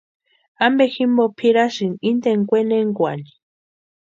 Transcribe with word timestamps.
¿Ampe 0.65 0.85
jimpo 0.95 1.23
pʼirasïni 1.37 2.01
inteni 2.09 2.43
kwenekwani? 2.49 3.27